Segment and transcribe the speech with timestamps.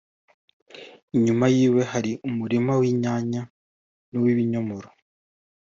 [1.15, 3.41] Inyuma y’iwe hari umurima w’inyanya
[4.09, 4.89] n’uwibinyomoro